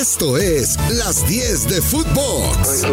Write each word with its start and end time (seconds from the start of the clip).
Esto 0.00 0.38
es 0.38 0.76
Las 0.92 1.26
10 1.26 1.70
de 1.70 1.82
Footbox. 1.82 2.86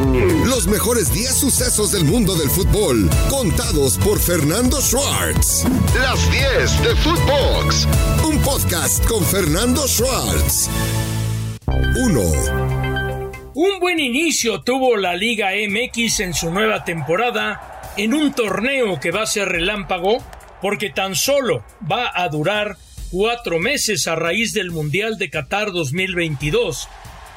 Los 0.48 0.66
mejores 0.66 1.14
10 1.14 1.36
sucesos 1.36 1.92
del 1.92 2.04
mundo 2.04 2.34
del 2.34 2.50
fútbol, 2.50 3.08
contados 3.30 4.00
por 4.00 4.20
Fernando 4.20 4.82
Schwartz. 4.82 5.66
Las 6.00 6.32
10 6.32 6.84
de 6.84 6.96
Footbox. 6.96 7.88
Un 8.28 8.42
podcast 8.42 9.06
con 9.06 9.24
Fernando 9.24 9.88
Schwartz. 9.88 10.68
1. 11.68 12.22
Un 13.54 13.80
buen 13.80 14.00
inicio 14.00 14.64
tuvo 14.64 14.98
la 14.98 15.16
Liga 15.16 15.52
MX 15.52 16.22
en 16.22 16.34
su 16.34 16.50
nueva 16.50 16.84
temporada 16.86 17.94
en 17.98 18.16
un 18.16 18.34
torneo 18.34 19.00
que 19.00 19.12
va 19.12 19.22
a 19.22 19.28
ser 19.28 19.50
relámpago 19.50 20.24
porque 20.60 20.90
tan 20.90 21.14
solo 21.14 21.64
va 21.88 22.12
a 22.16 22.28
durar 22.30 22.78
cuatro 23.18 23.60
meses 23.60 24.08
a 24.08 24.16
raíz 24.16 24.52
del 24.52 24.72
Mundial 24.72 25.18
de 25.18 25.30
Qatar 25.30 25.72
2022. 25.72 26.90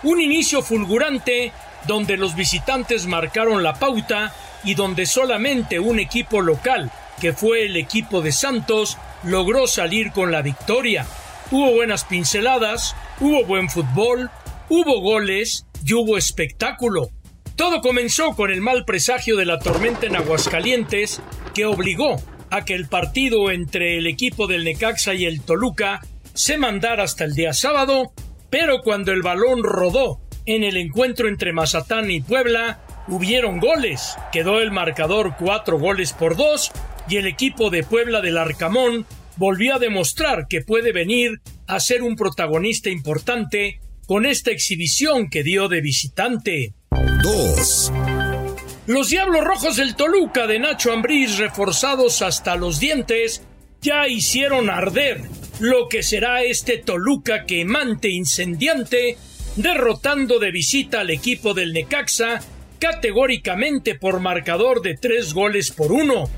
Un 0.03 0.21
inicio 0.21 0.61
fulgurante 0.61 1.53
donde 1.87 2.17
los 2.17 2.35
visitantes 2.35 3.07
marcaron 3.07 3.63
la 3.63 3.75
pauta 3.75 4.35
y 4.65 4.75
donde 4.75 5.07
solamente 5.07 5.79
un 5.79 6.01
equipo 6.01 6.41
local, 6.41 6.91
que 7.21 7.33
fue 7.33 7.65
el 7.67 7.77
equipo 7.77 8.23
de 8.23 8.33
Santos, 8.33 8.99
logró 9.23 9.69
salir 9.69 10.11
con 10.11 10.33
la 10.33 10.43
victoria. 10.43 11.07
Hubo 11.53 11.71
buenas 11.71 12.03
pinceladas, 12.03 12.97
hubo 13.21 13.45
buen 13.45 13.71
fútbol, 13.71 14.33
hubo 14.69 15.01
goles 15.01 15.65
y 15.87 15.95
hubo 15.95 16.19
espectáculo. 16.19 17.11
Todo 17.55 17.83
comenzó 17.83 18.35
con 18.35 18.51
el 18.51 18.63
mal 18.63 18.85
presagio 18.85 19.37
de 19.37 19.45
la 19.45 19.61
tormenta 19.61 20.07
en 20.07 20.17
Aguascalientes 20.17 21.23
que 21.55 21.67
obligó 21.67 22.21
a 22.51 22.65
que 22.65 22.75
el 22.75 22.89
partido 22.89 23.51
entre 23.51 23.99
el 23.99 24.07
equipo 24.07 24.47
del 24.47 24.65
Necaxa 24.65 25.15
y 25.15 25.25
el 25.25 25.43
Toluca 25.43 26.01
se 26.35 26.57
mandara 26.57 27.05
hasta 27.05 27.25
el 27.25 27.35
día 27.35 27.53
sábado, 27.53 28.13
pero 28.51 28.83
cuando 28.83 29.13
el 29.13 29.23
balón 29.23 29.63
rodó 29.63 30.21
en 30.47 30.65
el 30.65 30.77
encuentro 30.77 31.29
entre 31.29 31.53
Mazatán 31.53 32.11
y 32.11 32.21
Puebla, 32.21 32.81
hubieron 33.09 33.59
goles. 33.59 34.17
Quedó 34.33 34.61
el 34.61 34.71
marcador 34.71 35.35
cuatro 35.39 35.79
goles 35.79 36.13
por 36.13 36.37
dos 36.37 36.71
y 37.09 37.17
el 37.17 37.27
equipo 37.27 37.71
de 37.71 37.83
Puebla 37.83 38.21
del 38.21 38.39
Arcamón 38.39 39.07
volvió 39.37 39.77
a 39.77 39.79
demostrar 39.79 40.47
que 40.49 40.63
puede 40.63 40.93
venir 40.93 41.41
a 41.67 41.81
ser 41.81 42.03
un 42.03 42.17
protagonista 42.17 42.91
importante 42.91 43.81
con 44.07 44.27
esta 44.27 44.51
exhibición 44.51 45.29
que 45.29 45.43
dio 45.43 45.69
de 45.69 45.81
visitante. 45.81 46.75
2. 47.23 47.93
Los 48.89 49.11
Diablos 49.11 49.45
Rojos 49.45 49.77
del 49.77 49.95
Toluca 49.97 50.47
de 50.47 50.59
Nacho 50.59 50.95
Ambriz, 50.95 51.37
reforzados 51.37 52.23
hasta 52.23 52.57
los 52.57 52.81
dientes, 52.81 53.43
ya 53.83 54.09
hicieron 54.09 54.71
arder 54.71 55.21
lo 55.61 55.91
que 55.91 56.03
será 56.03 56.43
este 56.43 56.79
Toluca 56.79 57.45
quemante 57.45 58.09
incendiante, 58.09 59.19
derrotando 59.57 60.39
de 60.39 60.53
visita 60.53 61.01
al 61.01 61.11
equipo 61.11 61.53
del 61.53 61.75
Necaxa 61.75 62.41
categóricamente 62.79 63.95
por 63.95 64.21
marcador 64.21 64.81
de 64.81 64.95
tres 64.97 65.35
goles 65.35 65.71
por 65.71 65.93
uno. 65.93 66.31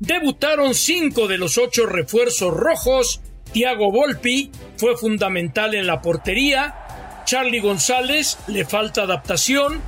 Debutaron 0.00 0.74
cinco 0.74 1.28
de 1.28 1.38
los 1.38 1.56
ocho 1.56 1.86
refuerzos 1.86 2.52
rojos. 2.52 3.20
Tiago 3.52 3.92
Volpi 3.92 4.50
fue 4.76 4.96
fundamental 4.96 5.76
en 5.76 5.86
la 5.86 6.02
portería. 6.02 6.74
Charlie 7.26 7.60
González 7.60 8.38
le 8.48 8.64
falta 8.64 9.02
adaptación 9.02 9.80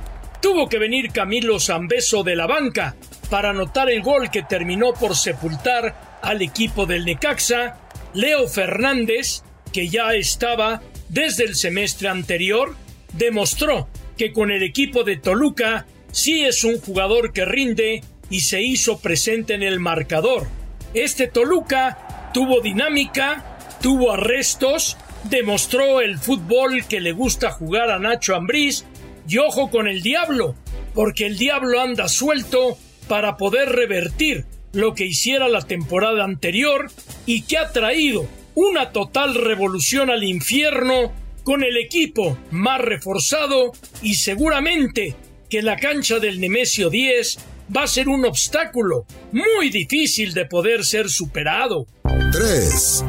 Tuvo 0.45 0.69
que 0.69 0.77
venir 0.77 1.11
Camilo 1.11 1.59
Zambeso 1.59 2.21
de 2.21 2.35
la 2.35 2.45
banca 2.45 2.95
para 3.31 3.49
anotar 3.49 3.89
el 3.89 4.03
gol 4.03 4.29
que 4.29 4.43
terminó 4.43 4.93
por 4.93 5.15
sepultar 5.15 6.19
al 6.21 6.43
equipo 6.43 6.85
del 6.85 7.03
Necaxa. 7.03 7.79
Leo 8.13 8.47
Fernández, 8.47 9.41
que 9.73 9.89
ya 9.89 10.13
estaba 10.13 10.83
desde 11.09 11.45
el 11.45 11.55
semestre 11.55 12.09
anterior, 12.09 12.75
demostró 13.13 13.87
que 14.19 14.33
con 14.33 14.51
el 14.51 14.61
equipo 14.61 15.03
de 15.03 15.17
Toluca 15.17 15.87
sí 16.11 16.45
es 16.45 16.63
un 16.63 16.79
jugador 16.79 17.33
que 17.33 17.43
rinde 17.43 18.03
y 18.29 18.41
se 18.41 18.61
hizo 18.61 18.99
presente 18.99 19.55
en 19.55 19.63
el 19.63 19.79
marcador. 19.79 20.47
Este 20.93 21.25
Toluca 21.25 22.29
tuvo 22.35 22.61
dinámica, 22.61 23.57
tuvo 23.81 24.11
arrestos, 24.11 24.95
demostró 25.23 26.01
el 26.01 26.19
fútbol 26.19 26.85
que 26.85 26.99
le 26.99 27.13
gusta 27.13 27.49
jugar 27.49 27.89
a 27.89 27.97
Nacho 27.97 28.35
Ambriz 28.35 28.85
y 29.27 29.37
ojo 29.37 29.69
con 29.69 29.87
el 29.87 30.01
diablo, 30.01 30.55
porque 30.93 31.25
el 31.25 31.37
diablo 31.37 31.81
anda 31.81 32.07
suelto 32.07 32.77
para 33.07 33.37
poder 33.37 33.69
revertir 33.69 34.45
lo 34.73 34.93
que 34.93 35.05
hiciera 35.05 35.47
la 35.47 35.61
temporada 35.61 36.23
anterior 36.23 36.91
y 37.25 37.43
que 37.43 37.57
ha 37.57 37.71
traído 37.71 38.27
una 38.55 38.91
total 38.91 39.35
revolución 39.35 40.09
al 40.09 40.23
infierno 40.23 41.13
con 41.43 41.63
el 41.63 41.77
equipo 41.77 42.37
más 42.51 42.81
reforzado 42.81 43.71
y 44.01 44.15
seguramente 44.15 45.15
que 45.49 45.61
la 45.61 45.77
cancha 45.77 46.19
del 46.19 46.39
Nemesio 46.39 46.89
10 46.89 47.37
va 47.75 47.83
a 47.83 47.87
ser 47.87 48.09
un 48.09 48.25
obstáculo 48.25 49.05
muy 49.31 49.69
difícil 49.69 50.33
de 50.33 50.45
poder 50.45 50.83
ser 50.83 51.09
superado. 51.09 51.85
3. 52.31 53.05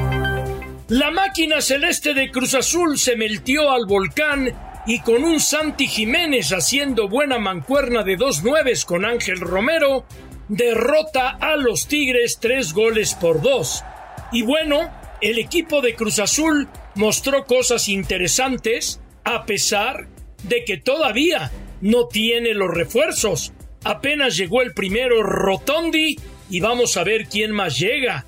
La 0.89 1.11
máquina 1.11 1.61
celeste 1.61 2.15
de 2.15 2.31
Cruz 2.31 2.55
Azul 2.55 2.99
se 2.99 3.17
metió 3.17 3.71
al 3.71 3.87
volcán 3.87 4.55
y 4.87 5.01
con 5.01 5.25
un 5.25 5.41
Santi 5.41 5.89
Jiménez 5.89 6.51
haciendo 6.53 7.09
buena 7.09 7.39
mancuerna 7.39 8.05
de 8.05 8.17
dos 8.17 8.45
nueves 8.45 8.85
con 8.85 9.05
Ángel 9.05 9.41
Romero, 9.41 10.07
derrota 10.49 11.31
a 11.31 11.57
los 11.57 11.89
Tigres 11.89 12.39
tres 12.41 12.73
goles 12.73 13.15
por 13.15 13.43
dos. 13.43 13.83
Y 14.31 14.43
bueno, 14.43 14.91
el 15.21 15.39
equipo 15.39 15.81
de 15.81 15.95
Cruz 15.95 16.21
Azul 16.21 16.69
mostró 16.95 17.45
cosas 17.45 17.89
interesantes 17.89 19.01
a 19.25 19.45
pesar 19.45 20.09
de 20.45 20.65
que 20.65 20.77
todavía 20.77 21.51
no 21.81 22.07
tiene 22.07 22.55
los 22.55 22.73
refuerzos. 22.73 23.53
Apenas 23.83 24.37
llegó 24.37 24.63
el 24.63 24.73
primero 24.73 25.23
Rotondi 25.23 26.17
y 26.49 26.61
vamos 26.61 26.97
a 26.97 27.03
ver 27.03 27.27
quién 27.27 27.51
más 27.51 27.79
llega. 27.79 28.25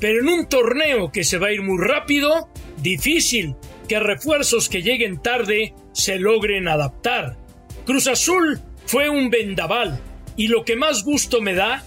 Pero 0.00 0.20
en 0.20 0.28
un 0.28 0.48
torneo 0.48 1.12
que 1.12 1.22
se 1.22 1.38
va 1.38 1.48
a 1.48 1.52
ir 1.52 1.62
muy 1.62 1.78
rápido, 1.78 2.48
difícil 2.78 3.54
que 3.90 3.98
refuerzos 3.98 4.68
que 4.68 4.82
lleguen 4.82 5.20
tarde 5.20 5.74
se 5.92 6.20
logren 6.20 6.68
adaptar. 6.68 7.36
Cruz 7.84 8.06
Azul 8.06 8.60
fue 8.86 9.08
un 9.08 9.30
vendaval 9.30 10.00
y 10.36 10.46
lo 10.46 10.64
que 10.64 10.76
más 10.76 11.02
gusto 11.02 11.40
me 11.40 11.54
da, 11.54 11.82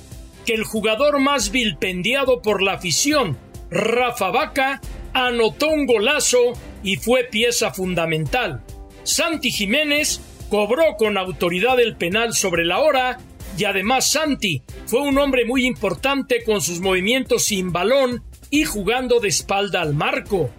que 0.46 0.54
el 0.54 0.66
jugador 0.66 1.22
más 1.22 1.52
vilpendiado 1.52 2.42
por 2.42 2.62
la 2.62 2.74
afición, 2.74 3.38
Rafa 3.72 4.32
Vaca, 4.32 4.82
anotó 5.14 5.70
un 5.70 5.86
golazo 5.86 6.52
y 6.84 6.98
fue 6.98 7.24
pieza 7.24 7.72
fundamental. 7.72 8.62
Santi 9.04 9.50
Jiménez 9.50 10.20
cobró 10.50 10.98
con 10.98 11.18
autoridad 11.18 11.80
el 11.80 11.96
penal 11.96 12.34
sobre 12.34 12.66
la 12.66 12.80
hora 12.80 13.18
y 13.58 13.64
además 13.64 14.12
Santi 14.12 14.62
fue 14.88 15.00
un 15.00 15.18
hombre 15.18 15.46
muy 15.46 15.66
importante 15.66 16.44
con 16.44 16.60
sus 16.60 16.82
movimientos 16.82 17.46
sin 17.46 17.72
balón 17.72 18.26
y 18.50 18.66
jugando 18.66 19.22
de 19.22 19.30
espalda 19.30 19.82
al 19.82 19.94
marco. 19.94 20.52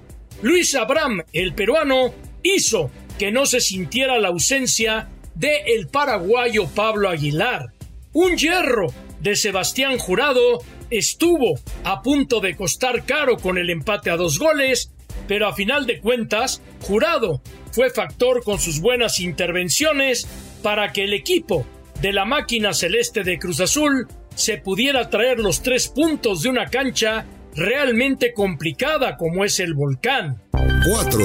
Luis 0.43 0.75
Abraham, 0.75 1.23
el 1.33 1.55
peruano, 1.55 2.15
hizo 2.43 2.91
que 3.19 3.33
no 3.33 3.47
se 3.47 3.61
sintiera 3.61 4.19
la 4.19 4.29
ausencia 4.29 5.09
de 5.35 5.63
el 5.75 5.89
paraguayo 5.89 6.69
Pablo 6.69 7.09
Aguilar. 7.09 7.73
Un 8.13 8.37
hierro 8.37 8.93
de 9.21 9.37
Sebastián 9.37 9.99
Jurado 9.99 10.63
estuvo 10.91 11.59
a 11.85 12.03
punto 12.03 12.41
de 12.41 12.57
costar 12.57 13.05
caro 13.05 13.37
con 13.39 13.59
el 13.59 13.71
empate 13.71 14.11
a 14.11 14.17
dos 14.17 14.39
goles, 14.39 14.93
pero 15.27 15.49
a 15.49 15.55
final 15.55 15.87
de 15.87 16.01
cuentas, 16.01 16.61
Jurado 16.81 17.41
fue 17.73 17.91
factor 17.91 18.45
con 18.45 18.59
sus 18.59 18.81
buenas 18.81 19.21
intervenciones 19.21 20.27
para 20.63 20.93
que 20.93 21.05
el 21.05 21.15
equipo 21.15 21.67
de 22.01 22.13
la 22.13 22.25
máquina 22.25 22.75
celeste 22.75 23.25
de 23.25 23.39
Cruz 23.39 23.61
Azul 23.61 24.07
se 24.35 24.59
pudiera 24.59 25.11
traer 25.11 25.39
los 25.39 25.63
tres 25.63 25.89
puntos 25.89 26.43
de 26.43 26.51
una 26.51 26.67
cancha 26.67 27.25
realmente 27.57 28.33
complicada 28.33 29.17
como 29.17 29.45
es 29.45 29.61
el 29.61 29.75
volcán. 29.75 30.43
4. 30.53 31.21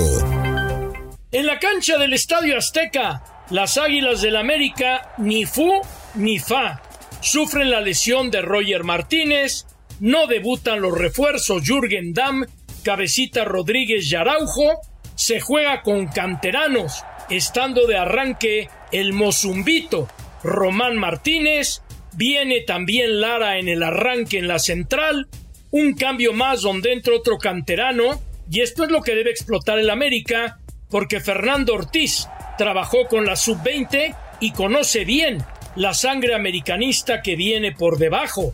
En 1.32 1.46
la 1.46 1.60
cancha 1.60 1.98
del 1.98 2.14
Estadio 2.14 2.58
Azteca, 2.58 3.24
las 3.50 3.78
Águilas 3.78 4.22
del 4.22 4.36
América 4.36 5.14
ni 5.18 5.46
fu 5.46 5.81
ni 6.16 6.40
fa. 6.40 6.81
Sufren 7.22 7.70
la 7.70 7.81
lesión 7.81 8.31
de 8.31 8.42
Roger 8.42 8.84
Martínez, 8.84 9.66
no 10.00 10.28
debutan 10.28 10.81
los 10.81 10.98
refuerzos 10.98 11.64
Jürgen 11.64 12.14
Damm, 12.14 12.46
Cabecita 12.84 13.44
Rodríguez 13.44 14.10
y 14.10 14.16
Araujo, 14.16 14.80
se 15.16 15.42
juega 15.42 15.82
con 15.82 16.08
canteranos, 16.08 17.04
estando 17.30 17.88
de 17.88 17.98
arranque 17.98 18.70
el 18.92 19.12
Mozumbito, 19.12 20.08
Román 20.44 20.98
Martínez, 20.98 21.82
viene 22.14 22.62
también 22.62 23.20
Lara 23.20 23.60
en 23.60 23.68
el 23.68 23.84
arranque 23.84 24.38
en 24.38 24.48
la 24.48 24.60
central, 24.60 25.28
un 25.71 25.94
cambio 25.94 26.33
más 26.33 26.62
donde 26.62 26.94
entra 26.94 27.16
otro 27.16 27.38
canterano, 27.38 28.21
y 28.50 28.62
esto 28.62 28.83
es 28.83 28.92
lo 28.92 29.01
que 29.01 29.16
debe 29.16 29.30
explotar 29.30 29.77
el 29.80 29.89
América, 29.89 30.60
porque 30.89 31.19
Fernando 31.19 31.74
Ortiz 31.74 32.27
trabajó 32.57 33.07
con 33.07 33.25
la 33.25 33.36
sub-20 33.36 34.16
y 34.39 34.51
conoce 34.51 35.06
bien 35.06 35.44
la 35.75 35.94
sangre 35.94 36.33
americanista 36.33 37.21
que 37.21 37.36
viene 37.36 37.71
por 37.71 37.98
debajo. 37.98 38.54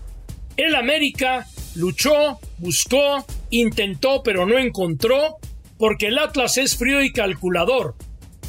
El 0.57 0.75
América 0.75 1.47
luchó, 1.75 2.39
buscó, 2.57 3.25
intentó, 3.49 4.21
pero 4.21 4.45
no 4.45 4.57
encontró, 4.57 5.37
porque 5.77 6.07
el 6.07 6.17
Atlas 6.17 6.57
es 6.57 6.77
frío 6.77 7.01
y 7.01 7.11
calculador. 7.11 7.95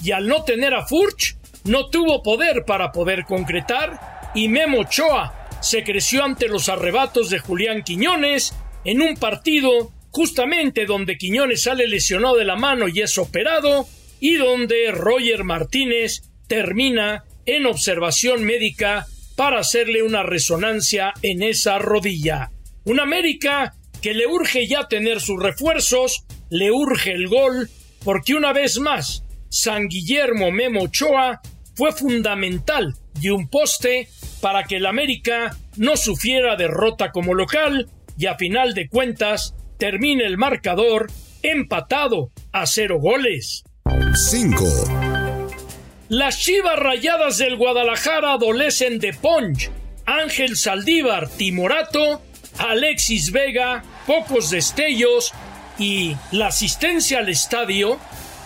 y 0.03 0.13
al 0.13 0.29
no 0.29 0.45
tener 0.45 0.75
a 0.75 0.87
Furch, 0.87 1.37
no 1.65 1.89
tuvo 1.89 2.23
poder 2.23 2.65
para 2.65 2.93
poder 2.93 3.25
concretar 3.25 4.31
y 4.35 4.49
Memo 4.49 4.81
Ochoa 4.81 5.46
se 5.67 5.83
creció 5.83 6.23
ante 6.23 6.47
los 6.47 6.69
arrebatos 6.69 7.29
de 7.29 7.41
Julián 7.41 7.83
Quiñones 7.83 8.55
en 8.85 9.03
un 9.03 9.17
partido 9.17 9.91
justamente 10.13 10.87
donde 10.87 11.19
Quiñones 11.19 11.65
sale 11.65 11.89
lesionado 11.89 12.37
de 12.37 12.45
la 12.45 12.55
mano 12.55 12.87
y 12.87 13.01
es 13.01 13.19
operado 13.19 13.89
y 14.21 14.37
donde 14.37 14.93
Roger 14.93 15.43
Martínez 15.43 16.23
termina 16.47 17.25
en 17.47 17.67
observación 17.67 18.45
médica 18.45 19.09
para 19.35 19.59
hacerle 19.59 20.05
una 20.05 20.23
resonancia 20.23 21.13
en 21.23 21.43
esa 21.43 21.81
rodilla. 21.81 22.53
Un 22.85 23.01
América 23.01 23.75
que 24.01 24.15
le 24.15 24.29
urge 24.29 24.69
ya 24.69 24.87
tener 24.87 25.21
sus 25.21 25.43
refuerzos, 25.43 26.27
le 26.49 26.71
urge 26.71 27.11
el 27.11 27.27
gol, 27.27 27.69
porque 28.05 28.35
una 28.35 28.53
vez 28.53 28.79
más 28.79 29.25
San 29.49 29.89
Guillermo 29.89 30.53
Memo 30.53 30.83
Ochoa 30.83 31.41
fue 31.75 31.91
fundamental 31.91 32.95
y 33.21 33.31
un 33.31 33.49
poste 33.49 34.09
para 34.47 34.63
que 34.63 34.77
el 34.77 34.87
América 34.87 35.57
no 35.77 35.97
sufriera 35.97 36.55
derrota 36.55 37.11
como 37.11 37.35
local 37.35 37.89
y 38.17 38.27
a 38.27 38.37
final 38.37 38.75
de 38.75 38.89
cuentas 38.89 39.57
termine 39.77 40.25
el 40.25 40.39
marcador 40.39 41.11
empatado 41.43 42.31
a 42.53 42.65
cero 42.67 43.01
goles. 43.01 43.65
5. 44.31 44.65
Las 46.11 46.39
Chivas 46.39 46.79
Rayadas 46.79 47.39
del 47.39 47.57
Guadalajara 47.57 48.35
adolecen 48.35 49.01
de 49.01 49.15
Ponch, 49.15 49.69
Ángel 50.05 50.57
Saldívar, 50.57 51.29
Timorato, 51.29 52.23
Alexis 52.57 53.33
Vega, 53.33 53.83
pocos 54.07 54.51
destellos 54.51 55.33
y 55.77 56.15
la 56.31 56.47
asistencia 56.47 57.19
al 57.19 57.31
estadio 57.31 57.99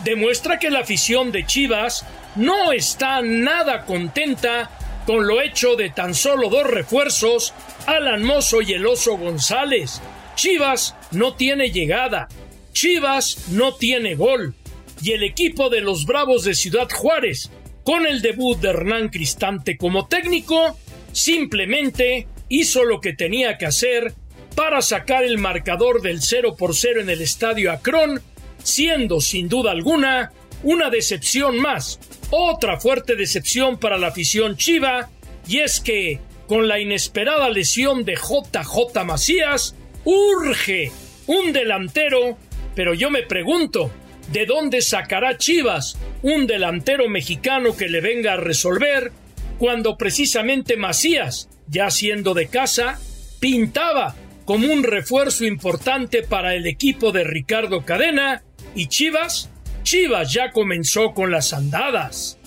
demuestra 0.02 0.58
que 0.58 0.70
la 0.70 0.78
afición 0.78 1.30
de 1.30 1.44
Chivas 1.44 2.06
no 2.36 2.72
está 2.72 3.20
nada 3.20 3.84
contenta 3.84 4.70
con 5.06 5.26
lo 5.26 5.40
hecho 5.40 5.76
de 5.76 5.90
tan 5.90 6.14
solo 6.14 6.48
dos 6.48 6.66
refuerzos, 6.66 7.54
Alan 7.86 8.22
Mozo 8.22 8.62
y 8.62 8.72
el 8.72 8.86
Oso 8.86 9.16
González. 9.16 10.00
Chivas 10.34 10.96
no 11.10 11.34
tiene 11.34 11.70
llegada, 11.70 12.28
Chivas 12.72 13.48
no 13.50 13.74
tiene 13.74 14.14
gol, 14.14 14.54
y 15.02 15.12
el 15.12 15.22
equipo 15.22 15.68
de 15.70 15.80
los 15.80 16.06
Bravos 16.06 16.44
de 16.44 16.54
Ciudad 16.54 16.88
Juárez, 16.90 17.50
con 17.84 18.06
el 18.06 18.22
debut 18.22 18.58
de 18.58 18.70
Hernán 18.70 19.08
Cristante 19.08 19.76
como 19.76 20.06
técnico, 20.06 20.78
simplemente 21.12 22.26
hizo 22.48 22.84
lo 22.84 23.00
que 23.00 23.12
tenía 23.12 23.58
que 23.58 23.66
hacer 23.66 24.14
para 24.54 24.82
sacar 24.82 25.24
el 25.24 25.38
marcador 25.38 26.02
del 26.02 26.20
0 26.20 26.56
por 26.58 26.74
0 26.74 27.00
en 27.00 27.10
el 27.10 27.22
estadio 27.22 27.72
Akron, 27.72 28.20
siendo 28.62 29.20
sin 29.20 29.48
duda 29.48 29.70
alguna 29.70 30.32
una 30.62 30.90
decepción 30.90 31.58
más, 31.58 31.98
otra 32.30 32.78
fuerte 32.78 33.16
decepción 33.16 33.78
para 33.78 33.98
la 33.98 34.08
afición 34.08 34.56
chiva, 34.56 35.10
y 35.48 35.58
es 35.60 35.80
que, 35.80 36.20
con 36.46 36.68
la 36.68 36.80
inesperada 36.80 37.48
lesión 37.48 38.04
de 38.04 38.14
JJ 38.14 39.04
Macías, 39.04 39.74
urge 40.04 40.92
un 41.26 41.52
delantero, 41.52 42.36
pero 42.74 42.94
yo 42.94 43.10
me 43.10 43.22
pregunto, 43.22 43.90
¿de 44.32 44.46
dónde 44.46 44.82
sacará 44.82 45.36
Chivas 45.36 45.98
un 46.22 46.46
delantero 46.46 47.08
mexicano 47.08 47.76
que 47.76 47.88
le 47.88 48.00
venga 48.00 48.34
a 48.34 48.36
resolver 48.36 49.12
cuando 49.58 49.96
precisamente 49.96 50.76
Macías, 50.76 51.48
ya 51.68 51.90
siendo 51.90 52.34
de 52.34 52.48
casa, 52.48 52.98
pintaba 53.40 54.14
como 54.44 54.72
un 54.72 54.82
refuerzo 54.82 55.44
importante 55.44 56.22
para 56.22 56.54
el 56.54 56.66
equipo 56.66 57.12
de 57.12 57.24
Ricardo 57.24 57.84
Cadena 57.84 58.42
y 58.74 58.86
Chivas 58.86 59.49
Chivas 59.90 60.32
ya 60.32 60.52
comenzó 60.52 61.12
con 61.14 61.32
las 61.32 61.52
andadas. 61.52 62.38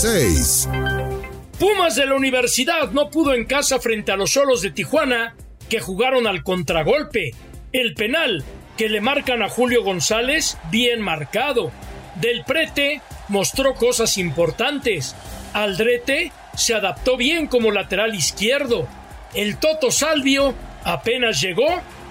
6. 0.00 0.68
Pumas 1.56 1.94
de 1.94 2.04
la 2.04 2.16
universidad 2.16 2.90
no 2.90 3.08
pudo 3.08 3.32
en 3.32 3.44
casa 3.44 3.78
frente 3.78 4.10
a 4.10 4.16
los 4.16 4.32
solos 4.32 4.60
de 4.60 4.72
Tijuana, 4.72 5.36
que 5.68 5.78
jugaron 5.78 6.26
al 6.26 6.42
contragolpe. 6.42 7.30
El 7.72 7.94
penal 7.94 8.42
que 8.76 8.88
le 8.88 9.00
marcan 9.00 9.44
a 9.44 9.48
Julio 9.48 9.84
González, 9.84 10.58
bien 10.72 11.00
marcado. 11.00 11.70
Del 12.16 12.42
Prete 12.44 13.02
mostró 13.28 13.74
cosas 13.74 14.18
importantes. 14.18 15.14
Aldrete 15.52 16.32
se 16.56 16.74
adaptó 16.74 17.16
bien 17.16 17.46
como 17.46 17.70
lateral 17.70 18.16
izquierdo. 18.16 18.88
El 19.32 19.58
Toto 19.58 19.92
Salvio 19.92 20.56
apenas 20.82 21.40
llegó, 21.40 21.68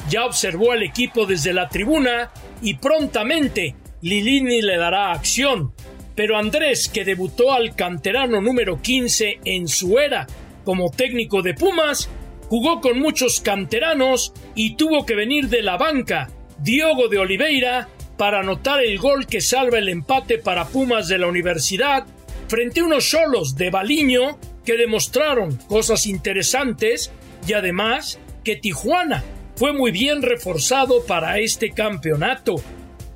ya 0.10 0.26
observó 0.26 0.72
al 0.72 0.84
equipo 0.84 1.26
desde 1.26 1.54
la 1.54 1.70
tribuna 1.70 2.32
y 2.62 2.76
prontamente 2.76 3.76
Lilini 4.02 4.62
le 4.62 4.78
dará 4.78 5.12
acción. 5.12 5.74
Pero 6.16 6.38
Andrés, 6.38 6.90
que 6.90 7.06
debutó 7.06 7.54
al 7.54 7.76
canterano 7.76 8.42
número 8.42 8.82
15 8.82 9.40
en 9.46 9.68
su 9.68 10.00
era 10.00 10.28
como 10.66 10.92
técnico 10.92 11.42
de 11.42 11.54
Pumas, 11.54 12.10
jugó 12.48 12.82
con 12.82 13.00
muchos 13.00 13.42
canteranos 13.42 14.34
y 14.56 14.76
tuvo 14.76 15.06
que 15.06 15.16
venir 15.16 15.48
de 15.48 15.62
la 15.62 15.78
banca 15.78 16.30
Diogo 16.60 17.08
de 17.08 17.18
Oliveira 17.18 17.88
para 18.18 18.42
anotar 18.42 18.84
el 18.84 19.00
gol 19.00 19.26
que 19.26 19.42
salva 19.42 19.80
el 19.80 19.90
empate 19.90 20.38
para 20.38 20.68
Pumas 20.68 21.08
de 21.08 21.18
la 21.18 21.28
universidad 21.28 22.06
frente 22.48 22.82
a 22.82 22.84
unos 22.84 23.10
solos 23.10 23.56
de 23.56 23.72
Baliño 23.72 24.38
que 24.66 24.78
demostraron 24.78 25.56
cosas 25.68 26.06
interesantes 26.06 27.12
y 27.48 27.54
además 27.54 28.20
que 28.44 28.58
Tijuana 28.58 29.24
fue 29.62 29.74
muy 29.74 29.92
bien 29.92 30.24
reforzado 30.24 31.06
para 31.06 31.38
este 31.38 31.70
campeonato. 31.70 32.56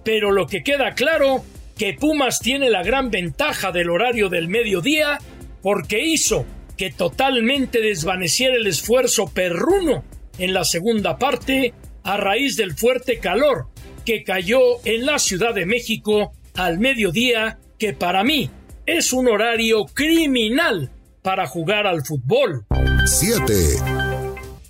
Pero 0.04 0.32
lo 0.32 0.46
que 0.46 0.62
queda 0.62 0.94
claro 0.94 1.44
que 1.76 1.94
Pumas 1.94 2.38
tiene 2.38 2.70
la 2.70 2.84
gran 2.84 3.10
ventaja 3.10 3.72
del 3.72 3.90
horario 3.90 4.30
del 4.30 4.48
mediodía 4.48 5.18
porque 5.64 6.06
hizo 6.06 6.46
que 6.78 6.92
totalmente 6.92 7.82
desvaneciera 7.82 8.58
el 8.58 8.68
esfuerzo 8.68 9.26
perruno 9.26 10.04
en 10.38 10.54
la 10.54 10.66
segunda 10.66 11.18
parte 11.18 11.74
a 12.04 12.16
raíz 12.18 12.58
del 12.58 12.76
fuerte 12.76 13.18
calor 13.18 13.66
que 14.06 14.24
cayó 14.24 14.60
en 14.84 15.08
la 15.08 15.18
Ciudad 15.18 15.56
de 15.56 15.66
México 15.66 16.32
al 16.54 16.78
mediodía, 16.78 17.58
que 17.80 17.94
para 17.94 18.24
mí 18.24 18.52
es 18.86 19.14
un 19.14 19.30
horario 19.30 19.86
criminal 19.86 20.92
para 21.24 21.48
jugar 21.48 21.88
al 21.88 22.06
fútbol. 22.06 22.68
7. 23.04 24.05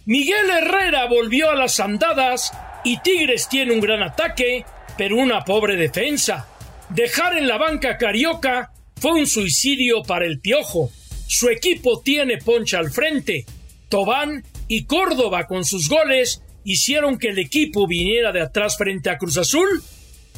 Miguel 0.07 0.52
Herrera 0.52 1.07
volvió 1.07 1.50
a 1.50 1.56
las 1.56 1.80
andadas 1.80 2.54
y 2.84 3.00
Tigres 3.00 3.50
tiene 3.50 3.74
un 3.74 3.80
gran 3.80 4.04
ataque, 4.04 4.63
pero 5.00 5.18
una 5.18 5.44
pobre 5.44 5.75
defensa. 5.75 6.48
Dejar 6.90 7.36
en 7.36 7.47
la 7.47 7.57
banca 7.57 7.97
Carioca 7.97 8.71
fue 8.97 9.14
un 9.14 9.26
suicidio 9.26 10.04
para 10.04 10.28
el 10.28 10.40
Piojo. 10.40 10.92
Su 11.28 11.50
equipo 11.50 12.02
tiene 12.02 12.38
poncha 12.38 12.78
al 12.78 12.92
frente. 12.92 13.45
Tobán 13.90 14.44
y 14.68 14.85
Córdoba 14.85 15.47
con 15.47 15.66
sus 15.66 15.90
goles 15.90 16.44
hicieron 16.64 17.18
que 17.18 17.30
el 17.30 17.40
equipo 17.40 17.88
viniera 17.88 18.31
de 18.31 18.42
atrás 18.42 18.78
frente 18.78 19.09
a 19.09 19.18
Cruz 19.18 19.38
Azul, 19.38 19.81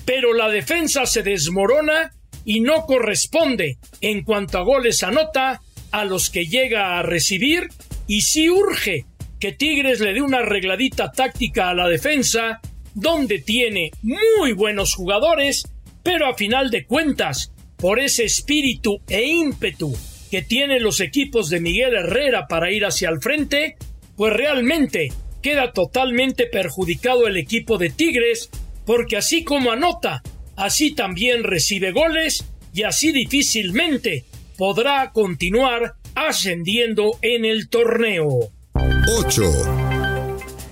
pero 0.05 0.33
la 0.33 0.47
defensa 0.47 1.05
se 1.05 1.23
desmorona 1.23 2.13
y 2.45 2.61
no 2.61 2.85
corresponde 2.85 3.79
en 3.99 4.23
cuanto 4.23 4.59
a 4.59 4.61
goles 4.61 5.03
anota 5.03 5.61
a 5.91 6.05
los 6.05 6.29
que 6.29 6.45
llega 6.45 6.97
a 6.97 7.03
recibir 7.03 7.67
y 8.07 8.21
sí 8.21 8.49
urge 8.49 9.05
que 9.39 9.51
Tigres 9.51 9.99
le 9.99 10.13
dé 10.13 10.21
una 10.21 10.39
arregladita 10.39 11.11
táctica 11.11 11.69
a 11.69 11.75
la 11.75 11.87
defensa, 11.87 12.59
donde 12.93 13.39
tiene 13.39 13.91
muy 14.01 14.53
buenos 14.53 14.95
jugadores, 14.95 15.63
pero 16.03 16.27
a 16.27 16.35
final 16.35 16.69
de 16.71 16.85
cuentas, 16.85 17.51
por 17.77 17.99
ese 17.99 18.23
espíritu 18.23 19.01
e 19.07 19.23
ímpetu 19.23 19.93
que 20.31 20.41
tienen 20.41 20.83
los 20.83 20.99
equipos 20.99 21.49
de 21.49 21.59
Miguel 21.59 21.93
Herrera 21.93 22.47
para 22.47 22.71
ir 22.71 22.85
hacia 22.85 23.09
el 23.09 23.21
frente, 23.21 23.77
pues 24.15 24.33
realmente 24.33 25.09
queda 25.41 25.71
totalmente 25.71 26.47
perjudicado 26.47 27.27
el 27.27 27.37
equipo 27.37 27.77
de 27.77 27.89
Tigres, 27.89 28.49
porque 28.85 29.17
así 29.17 29.43
como 29.43 29.71
anota, 29.71 30.23
así 30.55 30.95
también 30.95 31.43
recibe 31.43 31.91
goles 31.91 32.43
y 32.73 32.83
así 32.83 33.11
difícilmente 33.11 34.25
podrá 34.57 35.11
continuar 35.11 35.93
ascendiendo 36.15 37.19
en 37.21 37.45
el 37.45 37.69
torneo. 37.69 38.51
8. 38.79 39.43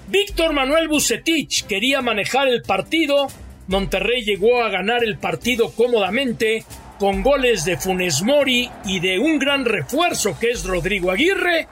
Víctor 0.07 0.53
Manuel 0.53 0.87
Bucetich 0.87 1.65
quería 1.65 2.01
manejar 2.01 2.47
el 2.47 2.61
partido. 2.61 3.27
Monterrey 3.67 4.23
llegó 4.23 4.63
a 4.63 4.69
ganar 4.69 5.03
el 5.03 5.17
partido 5.17 5.71
cómodamente 5.71 6.63
con 6.99 7.23
goles 7.23 7.65
de 7.65 7.77
Funes 7.77 8.21
Mori 8.21 8.69
y 8.85 8.99
de 8.99 9.17
un 9.17 9.39
gran 9.39 9.65
refuerzo 9.65 10.37
que 10.39 10.51
es 10.51 10.65
Rodrigo 10.65 11.09
Aguirre. 11.11 11.67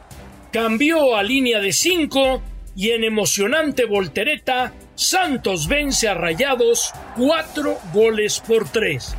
Cambió 0.51 1.15
a 1.15 1.23
línea 1.23 1.59
de 1.59 1.71
5 1.71 2.41
y 2.75 2.89
en 2.89 3.03
emocionante 3.03 3.85
voltereta 3.85 4.73
Santos 4.95 5.67
vence 5.67 6.07
a 6.07 6.15
Rayados 6.15 6.93
4 7.15 7.77
goles 7.93 8.39
por 8.39 8.67
3. 8.67 9.15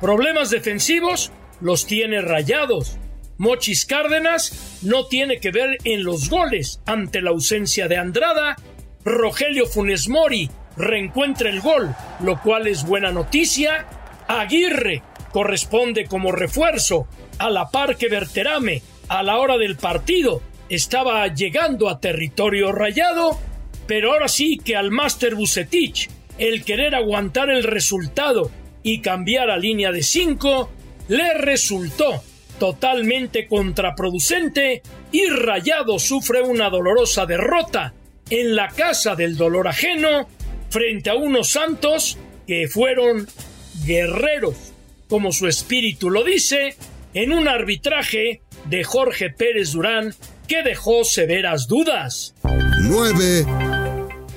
Problemas 0.00 0.50
defensivos 0.50 1.30
los 1.60 1.86
tiene 1.86 2.20
Rayados 2.20 2.98
Mochis 3.38 3.84
Cárdenas 3.84 4.80
no 4.82 5.06
tiene 5.06 5.38
que 5.38 5.50
ver 5.50 5.78
en 5.84 6.04
los 6.04 6.30
goles 6.30 6.80
ante 6.86 7.20
la 7.20 7.30
ausencia 7.30 7.88
de 7.88 7.96
Andrada. 7.96 8.56
Rogelio 9.04 9.66
Funes 9.66 10.08
Mori 10.08 10.48
reencuentra 10.76 11.50
el 11.50 11.60
gol, 11.60 11.94
lo 12.20 12.40
cual 12.40 12.66
es 12.66 12.84
buena 12.84 13.10
noticia. 13.10 13.86
Aguirre 14.28 15.02
corresponde 15.32 16.06
como 16.06 16.32
refuerzo 16.32 17.08
a 17.38 17.50
la 17.50 17.70
par 17.70 17.96
que 17.96 18.08
Berterame 18.08 18.82
a 19.08 19.22
la 19.22 19.38
hora 19.38 19.58
del 19.58 19.76
partido 19.76 20.40
estaba 20.68 21.26
llegando 21.28 21.88
a 21.88 22.00
territorio 22.00 22.72
rayado, 22.72 23.38
pero 23.86 24.12
ahora 24.12 24.28
sí 24.28 24.58
que 24.64 24.76
al 24.76 24.90
Master 24.90 25.34
Bucetich 25.34 26.08
el 26.38 26.64
querer 26.64 26.94
aguantar 26.94 27.50
el 27.50 27.64
resultado 27.64 28.50
y 28.82 29.00
cambiar 29.00 29.50
a 29.50 29.58
línea 29.58 29.92
de 29.92 30.02
5 30.02 30.70
le 31.08 31.34
resultó 31.34 32.22
totalmente 32.58 33.46
contraproducente 33.46 34.82
y 35.12 35.26
Rayado 35.26 35.98
sufre 35.98 36.42
una 36.42 36.70
dolorosa 36.70 37.26
derrota 37.26 37.94
en 38.30 38.56
la 38.56 38.68
casa 38.68 39.14
del 39.14 39.36
dolor 39.36 39.68
ajeno 39.68 40.28
frente 40.70 41.10
a 41.10 41.14
unos 41.14 41.50
santos 41.50 42.18
que 42.46 42.68
fueron 42.68 43.26
guerreros, 43.84 44.72
como 45.08 45.32
su 45.32 45.46
espíritu 45.46 46.10
lo 46.10 46.24
dice, 46.24 46.76
en 47.12 47.32
un 47.32 47.48
arbitraje 47.48 48.40
de 48.66 48.84
Jorge 48.84 49.30
Pérez 49.30 49.72
Durán 49.72 50.14
que 50.48 50.62
dejó 50.62 51.04
severas 51.04 51.66
dudas. 51.68 52.34
9. 52.42 53.46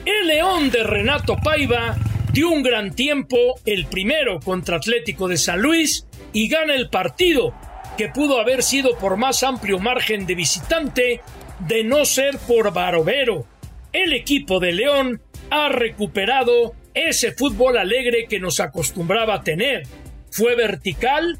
El 0.05 0.27
León 0.27 0.69
de 0.69 0.83
Renato 0.83 1.35
Paiva 1.43 1.97
dio 2.31 2.49
un 2.49 2.61
gran 2.61 2.93
tiempo, 2.93 3.37
el 3.65 3.87
primero 3.87 4.39
contra 4.39 4.77
Atlético 4.77 5.27
de 5.27 5.37
San 5.37 5.61
Luis, 5.61 6.05
y 6.33 6.47
gana 6.47 6.75
el 6.75 6.89
partido, 6.89 7.53
que 7.97 8.09
pudo 8.09 8.39
haber 8.39 8.63
sido 8.63 8.97
por 8.97 9.17
más 9.17 9.43
amplio 9.43 9.79
margen 9.79 10.25
de 10.25 10.35
visitante, 10.35 11.21
de 11.59 11.83
no 11.83 12.05
ser 12.05 12.37
por 12.37 12.71
Barovero. 12.71 13.45
El 13.91 14.13
equipo 14.13 14.59
de 14.59 14.71
León 14.71 15.21
ha 15.49 15.69
recuperado 15.69 16.75
ese 16.93 17.31
fútbol 17.31 17.77
alegre 17.77 18.27
que 18.29 18.39
nos 18.39 18.59
acostumbraba 18.59 19.35
a 19.35 19.43
tener. 19.43 19.83
Fue 20.29 20.55
vertical, 20.55 21.39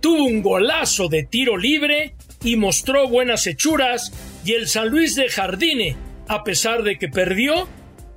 tuvo 0.00 0.24
un 0.24 0.42
golazo 0.42 1.08
de 1.08 1.24
tiro 1.24 1.56
libre 1.56 2.14
y 2.42 2.56
mostró 2.56 3.08
buenas 3.08 3.46
hechuras 3.46 4.12
y 4.44 4.52
el 4.52 4.68
San 4.68 4.88
Luis 4.88 5.16
de 5.16 5.28
Jardine, 5.28 5.96
a 6.28 6.44
pesar 6.44 6.82
de 6.82 6.98
que 6.98 7.08
perdió, 7.08 7.66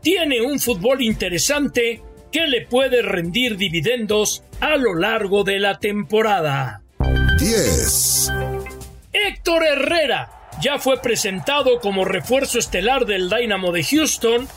tiene 0.01 0.41
un 0.41 0.60
fútbol 0.60 1.01
interesante 1.01 2.01
que 2.32 2.48
le 2.48 2.65
puede 2.65 3.01
rendir 3.01 3.56
dividendos 3.56 4.44
a 4.60 4.75
lo 4.75 4.96
largo 4.96 5.44
de 5.44 5.60
la 5.60 5.79
temporada. 5.79 6.84
10. 7.39 8.32
Héctor 9.13 9.63
Herrera 9.66 10.30
ya 10.62 10.80
fue 10.80 11.01
presentado 11.01 11.80
como 11.80 12.06
refuerzo 12.06 12.60
estelar 12.60 13.06
del 13.06 13.30
Dynamo 13.30 13.72
de 13.72 13.84
Houston. 13.84 14.48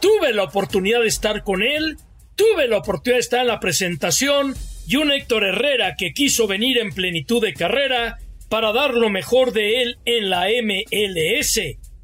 Tuve 0.00 0.32
la 0.32 0.44
oportunidad 0.44 1.00
de 1.00 1.08
estar 1.08 1.42
con 1.42 1.62
él, 1.62 1.98
tuve 2.34 2.68
la 2.68 2.78
oportunidad 2.78 3.16
de 3.16 3.20
estar 3.20 3.40
en 3.40 3.48
la 3.48 3.60
presentación 3.60 4.54
y 4.86 4.96
un 4.96 5.12
Héctor 5.12 5.44
Herrera 5.44 5.94
que 5.96 6.12
quiso 6.12 6.46
venir 6.46 6.78
en 6.78 6.90
plenitud 6.90 7.42
de 7.42 7.52
carrera 7.52 8.18
para 8.48 8.72
dar 8.72 8.94
lo 8.94 9.10
mejor 9.10 9.52
de 9.52 9.82
él 9.82 9.98
en 10.04 10.30
la 10.30 10.46
MLS. 10.62 11.60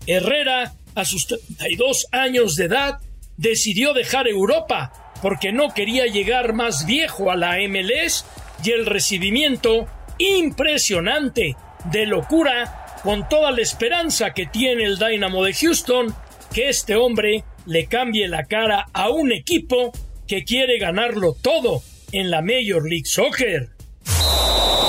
Herrera, 0.06 0.74
a 0.94 1.04
sus 1.04 1.26
32 1.26 2.06
años 2.12 2.54
de 2.56 2.66
edad, 2.66 2.98
decidió 3.36 3.94
dejar 3.94 4.28
Europa 4.28 4.92
porque 5.22 5.52
no 5.52 5.72
quería 5.74 6.06
llegar 6.06 6.52
más 6.52 6.86
viejo 6.86 7.30
a 7.30 7.36
la 7.36 7.58
MLS 7.68 8.24
y 8.64 8.70
el 8.70 8.86
recibimiento 8.86 9.86
impresionante 10.18 11.56
de 11.90 12.06
locura 12.06 12.98
con 13.02 13.28
toda 13.28 13.50
la 13.52 13.62
esperanza 13.62 14.32
que 14.32 14.46
tiene 14.46 14.84
el 14.84 14.98
Dynamo 14.98 15.44
de 15.44 15.54
Houston 15.54 16.14
que 16.52 16.68
este 16.68 16.96
hombre 16.96 17.44
le 17.66 17.86
cambie 17.86 18.28
la 18.28 18.44
cara 18.44 18.86
a 18.92 19.10
un 19.10 19.32
equipo 19.32 19.92
que 20.26 20.44
quiere 20.44 20.78
ganarlo 20.78 21.36
todo 21.40 21.82
en 22.12 22.30
la 22.30 22.40
Major 22.40 22.88
League 22.88 23.06
Soccer. 23.06 23.70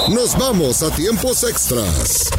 Nos 0.09 0.37
vamos 0.37 0.81
a 0.83 0.95
tiempos 0.95 1.43
extras. 1.43 2.31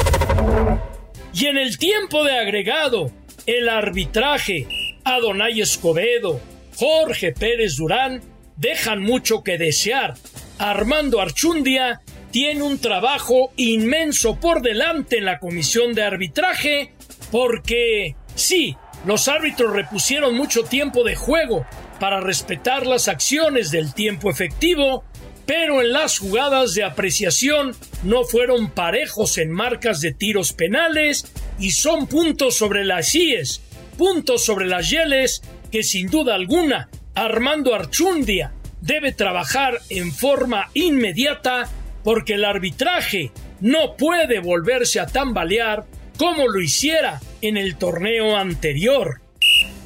Y 1.35 1.47
en 1.47 1.59
el 1.59 1.79
tiempo 1.79 2.25
de 2.25 2.39
agregado, 2.39 3.11
el 3.47 3.69
arbitraje, 3.69 4.67
Adonai 5.05 5.61
Escobedo, 5.61 6.41
Jorge 6.77 7.33
Pérez 7.33 7.77
Durán 7.77 8.23
dejan 8.57 9.03
mucho 9.03 9.43
que 9.43 9.59
desear. 9.59 10.15
Armando 10.59 11.21
Archundia 11.21 12.01
tiene 12.31 12.63
un 12.63 12.79
trabajo 12.79 13.53
inmenso 13.57 14.37
por 14.37 14.61
delante 14.61 15.19
en 15.19 15.25
la 15.25 15.39
comisión 15.39 15.95
de 15.95 16.03
arbitraje 16.03 16.93
porque 17.31 18.17
sí, 18.35 18.77
los 19.07 19.29
árbitros 19.29 19.73
repusieron 19.73 20.35
mucho 20.35 20.65
tiempo 20.65 21.05
de 21.05 21.15
juego 21.15 21.67
para 22.01 22.21
respetar 22.21 22.87
las 22.87 23.09
acciones 23.09 23.71
del 23.71 23.95
tiempo 23.95 24.31
efectivo 24.31 25.05
pero 25.47 25.81
en 25.81 25.93
las 25.93 26.19
jugadas 26.19 26.75
de 26.75 26.85
apreciación 26.85 27.75
no 28.03 28.25
fueron 28.25 28.71
parejos 28.71 29.39
en 29.39 29.51
marcas 29.51 30.01
de 30.01 30.13
tiros 30.13 30.53
penales 30.53 31.33
y 31.59 31.71
son 31.71 32.07
puntos 32.07 32.57
sobre 32.57 32.85
las 32.85 33.15
IES, 33.15 33.63
puntos 33.97 34.45
sobre 34.45 34.67
las 34.67 34.91
YELES 34.91 35.41
que 35.73 35.83
sin 35.83 36.11
duda 36.11 36.35
alguna 36.35 36.91
Armando 37.15 37.75
Archundia 37.75 38.53
debe 38.81 39.13
trabajar 39.13 39.79
en 39.91 40.13
forma 40.13 40.71
inmediata 40.75 41.69
porque 42.05 42.35
el 42.35 42.45
arbitraje 42.45 43.33
no 43.61 43.97
puede 43.97 44.41
volverse 44.41 45.01
a 45.01 45.07
tambalear 45.07 45.85
como 46.17 46.49
lo 46.49 46.61
hiciera 46.61 47.21
en 47.43 47.57
el 47.57 47.77
torneo 47.77 48.37
anterior. 48.37 49.21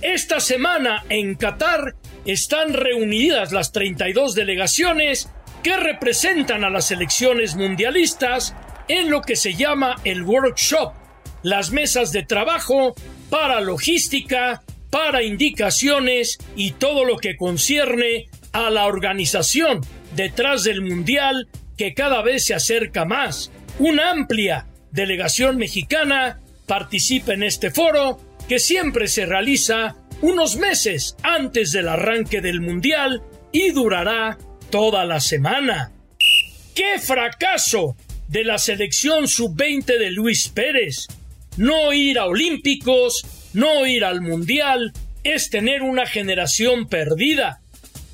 Esta 0.01 0.41
semana 0.41 1.05
en 1.09 1.35
Qatar 1.35 1.95
están 2.25 2.73
reunidas 2.73 3.53
las 3.53 3.73
32 3.73 4.35
delegaciones 4.35 5.29
que 5.63 5.77
representan 5.77 6.65
a 6.65 6.71
las 6.71 6.91
elecciones 6.91 7.55
mundialistas 7.55 8.55
en 8.89 9.11
lo 9.11 9.23
que 9.23 9.37
se 9.37 9.55
llama 9.55 9.97
el 10.05 10.23
workshop, 10.23 10.93
las 11.43 11.71
mesas 11.71 12.13
de 12.13 12.25
trabajo 12.25 12.95
para 13.31 13.61
logística, 13.61 14.63
para 14.91 15.23
indicaciones 15.23 16.39
y 16.57 16.73
todo 16.73 17.05
lo 17.05 17.17
que 17.17 17.37
concierne 17.37 18.29
a 18.53 18.71
la 18.71 18.87
organización 18.87 19.81
detrás 20.15 20.65
del 20.65 20.83
mundial 20.83 21.49
que 21.77 21.95
cada 21.95 22.23
vez 22.23 22.47
se 22.47 22.55
acerca 22.55 23.05
más. 23.05 23.51
Una 23.79 24.11
amplia 24.11 24.67
delegación 24.91 25.57
mexicana 25.57 26.41
participa 26.67 27.33
en 27.33 27.43
este 27.43 27.71
foro 27.71 28.21
que 28.49 28.59
siempre 28.59 29.09
se 29.09 29.27
realiza 29.27 29.97
unos 30.21 30.57
meses 30.57 31.17
antes 31.23 31.73
del 31.73 31.89
arranque 31.89 32.41
del 32.41 32.61
mundial 32.61 33.23
y 33.51 33.71
durará 33.71 34.39
toda 34.71 35.05
la 35.05 35.21
semana. 35.21 35.93
¡Qué 36.75 36.99
fracaso 36.99 37.97
de 38.29 38.45
la 38.45 38.59
selección 38.59 39.29
sub-20 39.29 39.99
de 39.99 40.11
Luis 40.11 40.49
Pérez! 40.49 41.07
No 41.57 41.93
ir 41.93 42.19
a 42.19 42.27
Olímpicos, 42.27 43.51
no 43.53 43.87
ir 43.87 44.05
al 44.05 44.23
Mundial, 44.23 44.93
es 45.23 45.51
tener 45.51 45.83
una 45.83 46.07
generación 46.07 46.89
perdida. 46.89 47.62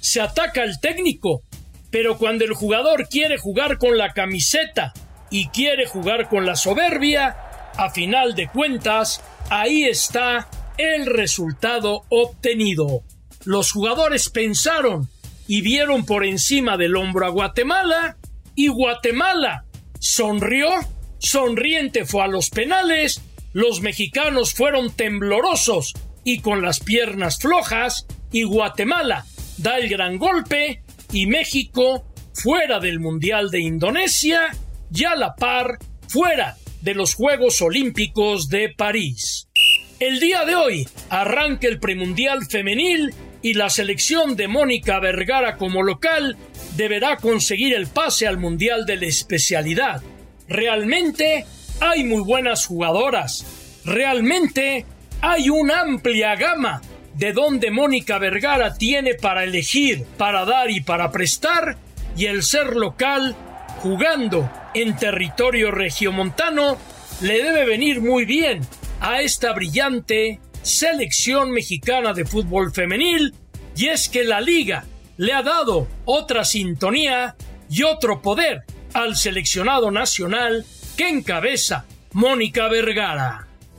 Se 0.00 0.20
ataca 0.20 0.62
al 0.62 0.80
técnico, 0.80 1.42
pero 1.90 2.18
cuando 2.18 2.44
el 2.44 2.54
jugador 2.54 3.08
quiere 3.08 3.38
jugar 3.38 3.78
con 3.78 3.96
la 3.96 4.12
camiseta 4.12 4.92
y 5.30 5.48
quiere 5.48 5.86
jugar 5.86 6.28
con 6.28 6.46
la 6.46 6.56
soberbia, 6.56 7.36
a 7.76 7.90
final 7.90 8.34
de 8.34 8.48
cuentas, 8.48 9.22
ahí 9.50 9.84
está 9.84 10.48
el 10.76 11.06
resultado 11.06 12.04
obtenido. 12.08 13.02
Los 13.44 13.72
jugadores 13.72 14.28
pensaron 14.30 15.08
y 15.46 15.62
vieron 15.62 16.04
por 16.04 16.24
encima 16.24 16.76
del 16.76 16.96
hombro 16.96 17.26
a 17.26 17.30
Guatemala 17.30 18.16
y 18.54 18.68
Guatemala 18.68 19.64
sonrió, 20.00 20.68
sonriente 21.18 22.04
fue 22.04 22.24
a 22.24 22.28
los 22.28 22.50
penales, 22.50 23.22
los 23.52 23.80
mexicanos 23.80 24.54
fueron 24.54 24.92
temblorosos 24.92 25.94
y 26.24 26.40
con 26.40 26.62
las 26.62 26.80
piernas 26.80 27.38
flojas 27.38 28.06
y 28.30 28.42
Guatemala 28.42 29.24
da 29.58 29.78
el 29.78 29.88
gran 29.88 30.18
golpe 30.18 30.82
y 31.12 31.26
México 31.26 32.06
fuera 32.32 32.78
del 32.80 33.00
Mundial 33.00 33.50
de 33.50 33.60
Indonesia 33.60 34.48
y 34.94 35.04
a 35.04 35.16
la 35.16 35.34
par 35.34 35.78
fuera 36.08 36.56
de 36.80 36.94
los 36.94 37.14
Juegos 37.14 37.60
Olímpicos 37.60 38.48
de 38.48 38.70
París. 38.70 39.48
El 39.98 40.20
día 40.20 40.44
de 40.44 40.54
hoy 40.54 40.88
arranca 41.10 41.66
el 41.66 41.80
premundial 41.80 42.46
femenil 42.46 43.12
y 43.42 43.54
la 43.54 43.68
selección 43.68 44.36
de 44.36 44.46
Mónica 44.46 45.00
Vergara 45.00 45.56
como 45.56 45.82
local 45.82 46.36
deberá 46.76 47.16
conseguir 47.16 47.74
el 47.74 47.88
pase 47.88 48.26
al 48.26 48.38
Mundial 48.38 48.86
de 48.86 48.96
la 48.96 49.06
especialidad. 49.06 50.02
Realmente 50.48 51.44
hay 51.80 52.04
muy 52.04 52.22
buenas 52.22 52.66
jugadoras. 52.66 53.44
Realmente 53.84 54.86
hay 55.20 55.50
una 55.50 55.80
amplia 55.80 56.36
gama 56.36 56.80
de 57.18 57.32
donde 57.32 57.72
Mónica 57.72 58.18
Vergara 58.18 58.74
tiene 58.74 59.14
para 59.14 59.42
elegir, 59.42 60.04
para 60.16 60.44
dar 60.44 60.70
y 60.70 60.80
para 60.80 61.10
prestar, 61.10 61.76
y 62.16 62.26
el 62.26 62.44
ser 62.44 62.76
local, 62.76 63.34
jugando 63.80 64.48
en 64.72 64.96
territorio 64.96 65.72
regiomontano, 65.72 66.78
le 67.20 67.42
debe 67.42 67.66
venir 67.66 68.00
muy 68.00 68.24
bien 68.24 68.60
a 69.00 69.20
esta 69.20 69.52
brillante 69.52 70.38
selección 70.62 71.50
mexicana 71.50 72.12
de 72.12 72.24
fútbol 72.24 72.72
femenil 72.72 73.34
Y 73.74 73.88
es 73.88 74.08
que 74.08 74.24
la 74.24 74.40
liga 74.40 74.84
le 75.16 75.32
ha 75.32 75.42
dado 75.42 75.88
otra 76.04 76.44
sintonía 76.44 77.34
y 77.68 77.82
otro 77.82 78.22
poder 78.22 78.62
al 78.94 79.16
seleccionado 79.16 79.90
nacional 79.90 80.64
que 80.96 81.08
encabeza 81.08 81.84
Mónica 82.12 82.68
Vergara. 82.68 83.47